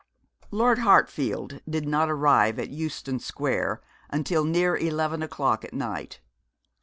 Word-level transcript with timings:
Lord 0.49 0.79
Hartfield 0.79 1.61
did 1.69 1.87
not 1.87 2.09
arrive 2.09 2.57
at 2.57 2.71
Euston 2.71 3.19
Square 3.19 3.81
until 4.09 4.43
near 4.43 4.75
eleven 4.75 5.21
o'clock 5.21 5.63
at 5.63 5.75
night. 5.75 6.21